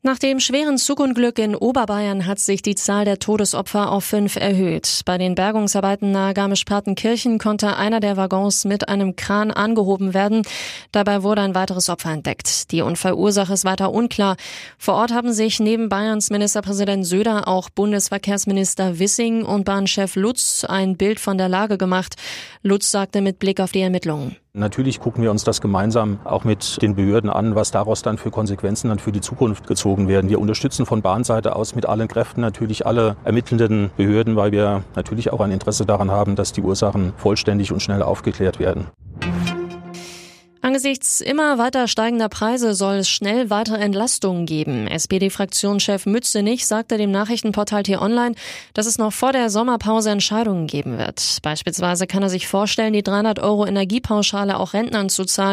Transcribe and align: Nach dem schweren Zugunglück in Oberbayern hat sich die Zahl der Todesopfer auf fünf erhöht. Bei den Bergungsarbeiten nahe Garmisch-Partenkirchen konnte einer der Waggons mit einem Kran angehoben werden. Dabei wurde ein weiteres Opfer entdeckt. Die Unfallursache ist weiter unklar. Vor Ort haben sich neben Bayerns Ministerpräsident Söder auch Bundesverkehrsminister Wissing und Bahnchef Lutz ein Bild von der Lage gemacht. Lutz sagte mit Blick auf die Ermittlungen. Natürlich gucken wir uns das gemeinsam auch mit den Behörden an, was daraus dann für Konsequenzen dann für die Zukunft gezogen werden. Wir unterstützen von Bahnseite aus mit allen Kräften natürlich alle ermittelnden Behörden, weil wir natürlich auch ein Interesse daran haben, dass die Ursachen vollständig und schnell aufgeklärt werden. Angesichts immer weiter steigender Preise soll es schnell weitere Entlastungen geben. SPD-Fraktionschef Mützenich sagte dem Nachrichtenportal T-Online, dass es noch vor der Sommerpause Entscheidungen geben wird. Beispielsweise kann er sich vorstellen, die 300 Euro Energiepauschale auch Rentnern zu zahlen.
Nach 0.00 0.16
dem 0.16 0.38
schweren 0.38 0.78
Zugunglück 0.78 1.40
in 1.40 1.56
Oberbayern 1.56 2.24
hat 2.24 2.38
sich 2.38 2.62
die 2.62 2.76
Zahl 2.76 3.04
der 3.04 3.18
Todesopfer 3.18 3.90
auf 3.90 4.04
fünf 4.04 4.36
erhöht. 4.36 5.00
Bei 5.04 5.18
den 5.18 5.34
Bergungsarbeiten 5.34 6.12
nahe 6.12 6.34
Garmisch-Partenkirchen 6.34 7.38
konnte 7.38 7.76
einer 7.76 7.98
der 7.98 8.16
Waggons 8.16 8.64
mit 8.64 8.88
einem 8.88 9.16
Kran 9.16 9.50
angehoben 9.50 10.14
werden. 10.14 10.42
Dabei 10.92 11.24
wurde 11.24 11.42
ein 11.42 11.56
weiteres 11.56 11.88
Opfer 11.88 12.12
entdeckt. 12.12 12.70
Die 12.70 12.80
Unfallursache 12.82 13.52
ist 13.52 13.64
weiter 13.64 13.92
unklar. 13.92 14.36
Vor 14.78 14.94
Ort 14.94 15.12
haben 15.12 15.32
sich 15.32 15.58
neben 15.58 15.88
Bayerns 15.88 16.30
Ministerpräsident 16.30 17.04
Söder 17.04 17.48
auch 17.48 17.68
Bundesverkehrsminister 17.68 19.00
Wissing 19.00 19.44
und 19.44 19.64
Bahnchef 19.64 20.14
Lutz 20.14 20.62
ein 20.62 20.96
Bild 20.96 21.18
von 21.18 21.38
der 21.38 21.48
Lage 21.48 21.76
gemacht. 21.76 22.14
Lutz 22.62 22.92
sagte 22.92 23.20
mit 23.20 23.40
Blick 23.40 23.58
auf 23.58 23.72
die 23.72 23.80
Ermittlungen. 23.80 24.36
Natürlich 24.54 24.98
gucken 24.98 25.22
wir 25.22 25.30
uns 25.30 25.44
das 25.44 25.60
gemeinsam 25.60 26.18
auch 26.24 26.44
mit 26.44 26.80
den 26.80 26.94
Behörden 26.94 27.28
an, 27.30 27.54
was 27.54 27.70
daraus 27.70 28.02
dann 28.02 28.18
für 28.18 28.30
Konsequenzen 28.30 28.88
dann 28.88 28.98
für 28.98 29.12
die 29.12 29.20
Zukunft 29.20 29.66
gezogen 29.66 30.08
werden. 30.08 30.30
Wir 30.30 30.40
unterstützen 30.40 30.86
von 30.86 31.02
Bahnseite 31.02 31.54
aus 31.54 31.74
mit 31.74 31.86
allen 31.86 32.08
Kräften 32.08 32.40
natürlich 32.40 32.86
alle 32.86 33.16
ermittelnden 33.24 33.90
Behörden, 33.96 34.36
weil 34.36 34.50
wir 34.50 34.84
natürlich 34.96 35.32
auch 35.32 35.40
ein 35.40 35.52
Interesse 35.52 35.84
daran 35.84 36.10
haben, 36.10 36.34
dass 36.34 36.52
die 36.52 36.62
Ursachen 36.62 37.12
vollständig 37.16 37.72
und 37.72 37.80
schnell 37.80 38.02
aufgeklärt 38.02 38.58
werden. 38.58 38.86
Angesichts 40.60 41.20
immer 41.20 41.56
weiter 41.58 41.86
steigender 41.86 42.28
Preise 42.28 42.74
soll 42.74 42.96
es 42.96 43.08
schnell 43.08 43.48
weitere 43.48 43.76
Entlastungen 43.76 44.44
geben. 44.44 44.88
SPD-Fraktionschef 44.88 46.04
Mützenich 46.04 46.66
sagte 46.66 46.98
dem 46.98 47.12
Nachrichtenportal 47.12 47.84
T-Online, 47.84 48.34
dass 48.74 48.86
es 48.86 48.98
noch 48.98 49.12
vor 49.12 49.32
der 49.32 49.50
Sommerpause 49.50 50.10
Entscheidungen 50.10 50.66
geben 50.66 50.98
wird. 50.98 51.38
Beispielsweise 51.42 52.06
kann 52.06 52.24
er 52.24 52.28
sich 52.28 52.48
vorstellen, 52.48 52.92
die 52.92 53.04
300 53.04 53.38
Euro 53.38 53.66
Energiepauschale 53.66 54.58
auch 54.58 54.74
Rentnern 54.74 55.08
zu 55.08 55.24
zahlen. 55.24 55.48